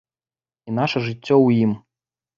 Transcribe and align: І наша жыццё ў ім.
І 0.71 0.73
наша 0.79 0.97
жыццё 1.07 1.29
ў 1.45 1.49
ім. 1.65 1.71